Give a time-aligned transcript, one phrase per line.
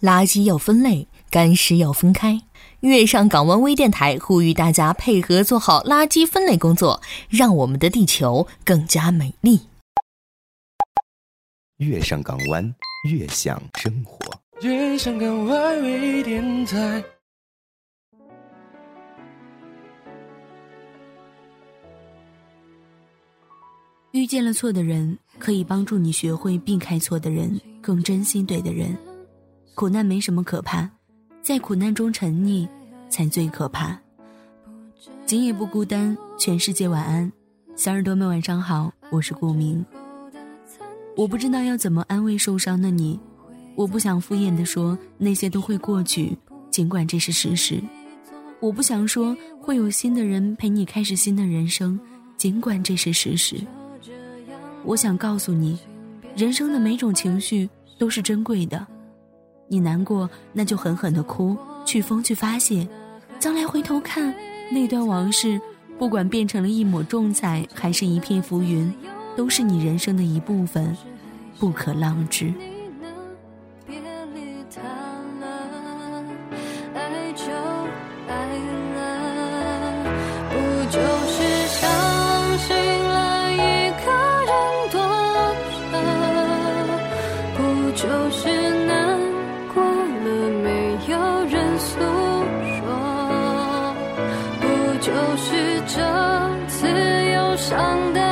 [0.00, 2.40] 垃圾要分类，干湿要分开。
[2.80, 9.60] 月上港湾微电台呼吁大家配合做好垃圾分类工作，让我们的地球更加美丽。
[11.76, 12.74] 月上港湾，
[13.10, 14.18] 悦享生活。
[14.62, 17.02] 月上港湾微电台。
[24.12, 28.96] 遇见了错的人，可以帮助你学会避开错的人，更真心对的人。
[29.80, 30.86] 苦难没什么可怕，
[31.40, 32.68] 在苦难中沉溺
[33.08, 33.98] 才最可怕。
[35.24, 37.32] 今夜不孤单，全世界晚安，
[37.76, 39.82] 小耳朵们晚上好，我是顾明。
[41.16, 43.18] 我不知道要怎么安慰受伤的你，
[43.74, 46.36] 我不想敷衍的说那些都会过去，
[46.70, 47.82] 尽管这是事实。
[48.60, 51.98] 我不想说会有新的人陪你开始新的人生，
[52.36, 53.56] 尽管这是事实。
[54.84, 55.78] 我想告诉你，
[56.36, 57.66] 人生的每种情绪
[57.98, 58.86] 都是珍贵的。
[59.72, 62.88] 你难过，那就狠狠的哭，去疯去发泄。
[63.38, 64.34] 将来回头看
[64.68, 65.60] 那段往事，
[65.96, 68.92] 不管变成了一抹重彩，还是一片浮云，
[69.36, 70.96] 都是你人生的一部分，
[71.60, 72.52] 不可浪掷。
[88.02, 88.49] 就是
[95.42, 96.00] 许这
[96.68, 98.29] 次忧伤的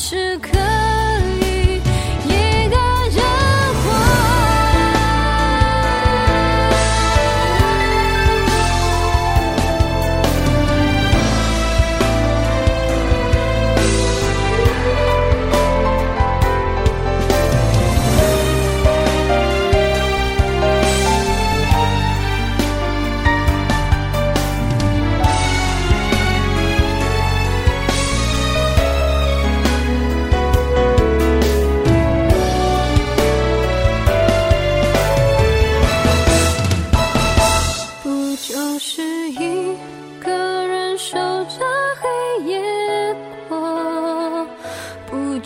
[0.00, 0.67] 时刻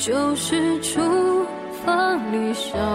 [0.04, 1.00] 就是厨
[1.84, 2.91] 房里烧。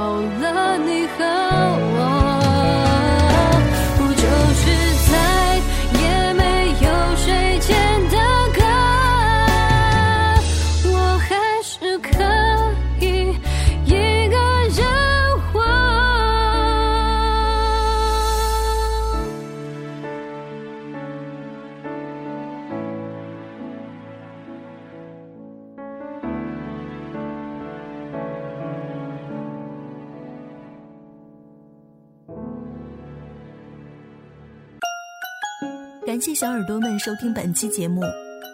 [36.08, 38.00] 感谢小耳朵们收听本期节目，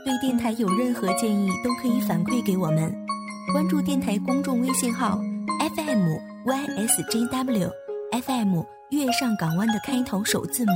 [0.03, 2.91] 对电台有任何建议都可以反馈给我们。
[3.53, 5.19] 关注电台公众微信号
[5.75, 6.07] FM
[6.47, 7.69] YSJW
[8.23, 10.73] FM 月上港湾的开头首字母。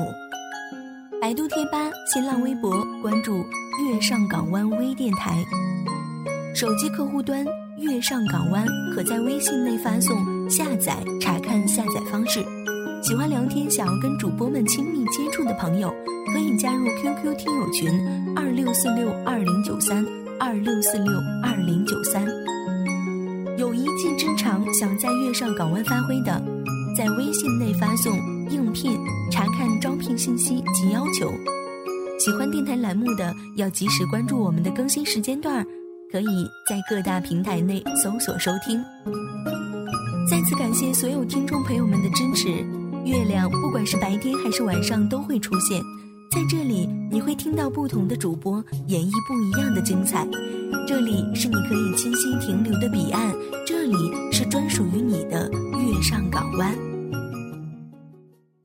[1.19, 1.79] 百度贴吧、
[2.13, 5.43] 新浪微博关注月上港湾微电台。
[6.53, 7.43] 手机客户端
[7.79, 8.63] 月上港湾
[8.93, 12.45] 可在微信内发送下载查看下载方式。
[13.07, 15.95] 喜欢聊天、想要跟主播们亲密接触的朋友，
[16.33, 17.89] 可以加入 QQ 听友群
[18.35, 20.05] 二六四六二零九三
[20.37, 22.25] 二六四六二零九三。
[23.57, 26.43] 有一技之长想在月上港湾发挥的，
[26.97, 28.13] 在微信内发送
[28.49, 28.99] 应聘
[29.31, 31.31] 查看招聘信息及要求。
[32.19, 35.65] 喜欢电台栏目的，要及时关注我们的更新时间段，
[36.11, 38.83] 可以在各大平台内搜索收听。
[40.29, 42.76] 再次感谢所有听众朋友们的支持。
[43.07, 45.81] 月亮不管是白天还是晚上都会出现
[46.29, 50.27] 在这里你会听到不同的主播演绎不一样的精彩。
[50.85, 53.33] 这里是你可以清晰停留的彼岸
[53.65, 53.95] 这里
[54.31, 56.86] 是专属于你的月上港湾。